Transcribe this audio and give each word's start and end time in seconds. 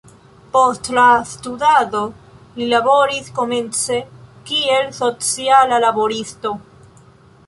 Post 0.53 0.87
la 0.97 1.01
studado, 1.31 1.99
li 2.61 2.69
laboris 2.71 3.29
komence 3.41 3.99
kiel 4.49 4.89
sociala 5.01 5.79
laboristo. 5.85 6.55